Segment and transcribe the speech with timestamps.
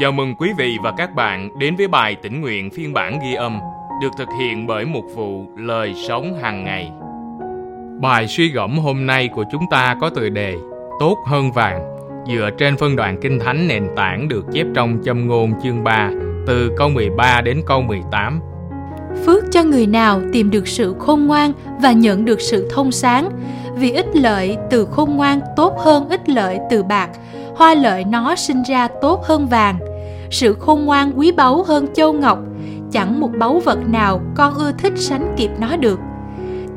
[0.00, 3.34] Chào mừng quý vị và các bạn đến với bài tỉnh nguyện phiên bản ghi
[3.34, 3.60] âm
[4.02, 6.90] được thực hiện bởi một vụ Lời Sống hàng ngày.
[8.00, 10.56] Bài suy gẫm hôm nay của chúng ta có tựa đề
[11.00, 15.28] Tốt hơn vàng dựa trên phân đoạn kinh thánh nền tảng được chép trong châm
[15.28, 16.10] ngôn chương 3
[16.46, 18.40] từ câu 13 đến câu 18.
[19.26, 23.30] Phước cho người nào tìm được sự khôn ngoan và nhận được sự thông sáng,
[23.74, 27.10] vì ích lợi từ khôn ngoan tốt hơn ích lợi từ bạc,
[27.56, 29.89] hoa lợi nó sinh ra tốt hơn vàng.
[30.30, 32.38] Sự khôn ngoan quý báu hơn châu ngọc,
[32.92, 36.00] chẳng một báu vật nào con ưa thích sánh kịp nó được.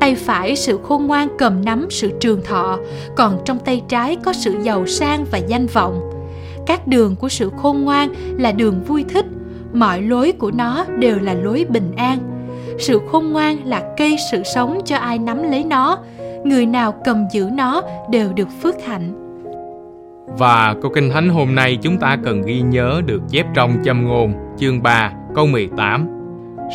[0.00, 2.78] Tay phải sự khôn ngoan cầm nắm sự trường thọ,
[3.16, 6.00] còn trong tay trái có sự giàu sang và danh vọng.
[6.66, 9.26] Các đường của sự khôn ngoan là đường vui thích,
[9.72, 12.18] mọi lối của nó đều là lối bình an.
[12.78, 15.98] Sự khôn ngoan là cây sự sống cho ai nắm lấy nó,
[16.44, 19.23] người nào cầm giữ nó đều được phước hạnh.
[20.38, 24.08] Và câu kinh thánh hôm nay chúng ta cần ghi nhớ được chép trong châm
[24.08, 26.08] ngôn chương 3 câu 18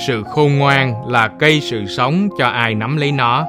[0.07, 3.45] sự khôn ngoan là cây sự sống cho ai nắm lấy nó.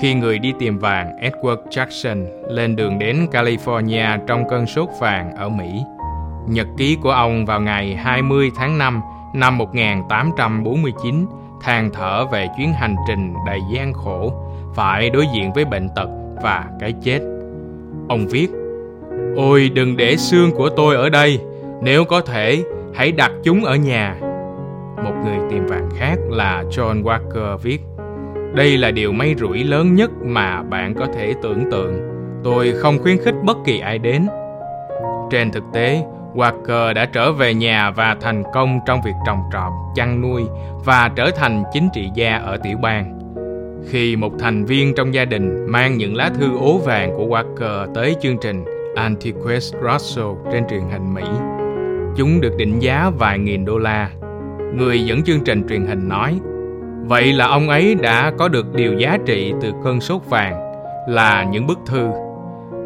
[0.00, 5.36] Khi người đi tìm vàng Edward Jackson lên đường đến California trong cơn sốt vàng
[5.36, 5.82] ở Mỹ,
[6.48, 9.00] nhật ký của ông vào ngày 20 tháng 5
[9.34, 11.26] năm 1849
[11.60, 14.32] than thở về chuyến hành trình đầy gian khổ,
[14.74, 16.08] phải đối diện với bệnh tật
[16.42, 17.20] và cái chết.
[18.08, 18.48] Ông viết,
[19.36, 21.38] Ôi đừng để xương của tôi ở đây,
[21.82, 22.64] nếu có thể,
[22.94, 24.16] hãy đặt chúng ở nhà
[25.04, 27.80] một người tìm vàng khác là John Walker viết
[28.54, 32.00] Đây là điều may rủi lớn nhất mà bạn có thể tưởng tượng.
[32.44, 34.26] Tôi không khuyến khích bất kỳ ai đến.
[35.30, 36.02] Trên thực tế,
[36.34, 40.42] Walker đã trở về nhà và thành công trong việc trồng trọt, chăn nuôi
[40.84, 43.18] và trở thành chính trị gia ở tiểu bang.
[43.90, 47.94] Khi một thành viên trong gia đình mang những lá thư ố vàng của Walker
[47.94, 51.22] tới chương trình Antiquest russell trên truyền hình Mỹ,
[52.16, 54.10] chúng được định giá vài nghìn đô la.
[54.74, 56.40] Người dẫn chương trình truyền hình nói
[57.04, 60.54] vậy là ông ấy đã có được điều giá trị từ cơn sốt vàng
[61.08, 62.10] là những bức thư.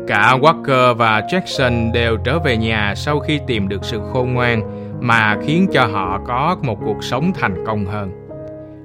[0.09, 4.62] Cả walker và jackson đều trở về nhà sau khi tìm được sự khôn ngoan
[5.00, 8.10] mà khiến cho họ có một cuộc sống thành công hơn.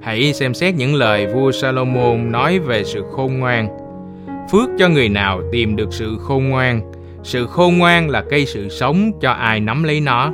[0.02, 3.70] Hãy xem xét những lời vua salomon nói về sự khôn ngoan.
[4.52, 6.92] Phước cho người nào tìm được sự khôn ngoan
[7.24, 10.32] sự khôn ngoan là cây sự sống cho ai nắm lấy nó.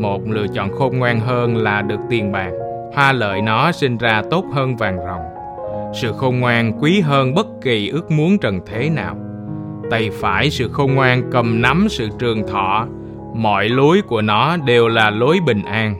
[0.00, 2.50] Một lựa chọn khôn ngoan hơn là được tiền bạc,
[2.94, 5.22] hoa lợi nó sinh ra tốt hơn vàng ròng.
[5.94, 9.16] Sự khôn ngoan quý hơn bất kỳ ước muốn trần thế nào.
[9.90, 12.86] Tay phải sự khôn ngoan cầm nắm sự trường thọ,
[13.34, 15.94] mọi lối của nó đều là lối bình an.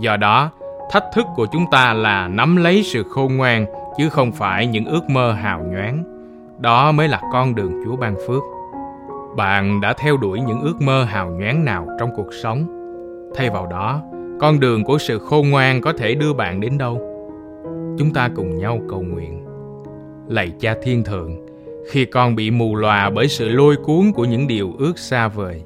[0.00, 0.50] Do đó,
[0.90, 3.66] thách thức của chúng ta là nắm lấy sự khôn ngoan
[3.98, 6.04] chứ không phải những ước mơ hào nhoáng.
[6.58, 8.42] Đó mới là con đường chúa ban phước
[9.36, 12.66] bạn đã theo đuổi những ước mơ hào nhoáng nào trong cuộc sống?
[13.34, 14.02] Thay vào đó,
[14.40, 17.00] con đường của sự khôn ngoan có thể đưa bạn đến đâu?
[17.98, 19.44] Chúng ta cùng nhau cầu nguyện.
[20.28, 21.46] Lạy cha thiên thượng,
[21.90, 25.62] khi con bị mù lòa bởi sự lôi cuốn của những điều ước xa vời,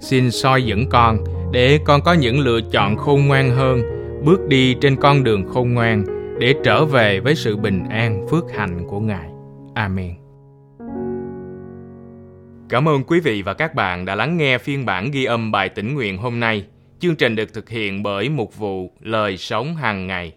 [0.00, 1.18] xin soi dẫn con
[1.52, 3.82] để con có những lựa chọn khôn ngoan hơn,
[4.24, 6.04] bước đi trên con đường khôn ngoan
[6.38, 9.28] để trở về với sự bình an phước hạnh của ngài.
[9.74, 10.21] Amen
[12.72, 15.68] cảm ơn quý vị và các bạn đã lắng nghe phiên bản ghi âm bài
[15.68, 16.64] tỉnh nguyện hôm nay.
[16.98, 20.32] Chương trình được thực hiện bởi mục vụ Lời Sống hàng ngày.